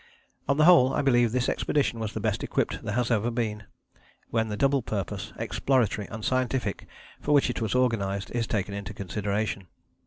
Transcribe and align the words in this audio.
On 0.49 0.57
the 0.57 0.65
whole 0.65 0.93
I 0.95 1.03
believe 1.03 1.31
this 1.31 1.47
expedition 1.47 1.99
was 1.99 2.13
the 2.13 2.19
best 2.19 2.43
equipped 2.43 2.83
there 2.83 2.95
has 2.95 3.11
ever 3.11 3.29
been, 3.29 3.65
when 4.31 4.47
the 4.47 4.57
double 4.57 4.81
purpose, 4.81 5.31
exploratory 5.37 6.07
and 6.09 6.25
scientific, 6.25 6.87
for 7.19 7.33
which 7.33 7.51
it 7.51 7.61
was 7.61 7.75
organized, 7.75 8.31
is 8.31 8.47
taken 8.47 8.73
into 8.73 8.95
consideration. 8.95 9.67